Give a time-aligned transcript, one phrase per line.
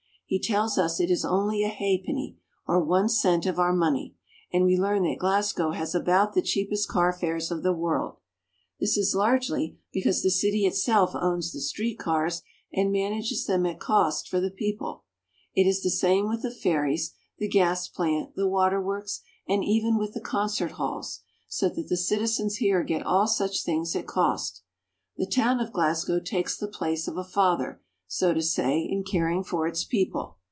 [0.31, 4.15] He tells us it is only a ha'penny, or one cent of our money,
[4.53, 8.15] and we learn that Glasgow has about the cheapest car fares of the world.
[8.79, 11.03] This is largely because the city GLASGOW AND THE CLYDE.
[11.03, 12.41] 37 itself owns the street cars
[12.71, 15.03] and manages them at cost for the people.
[15.53, 20.13] It is the same with the ferries, the gas plant, the waterworks, and even with
[20.13, 24.63] the concert halls; so that the citizens here get all such things at cost.
[25.17, 27.81] The town of Glasgow takes the place of a father,
[28.13, 30.35] so to say, in caring for its people.